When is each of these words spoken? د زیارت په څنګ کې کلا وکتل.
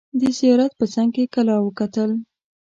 د 0.19 0.21
زیارت 0.37 0.71
په 0.79 0.85
څنګ 0.93 1.09
کې 1.15 1.31
کلا 1.33 1.55
وکتل. 1.61 2.11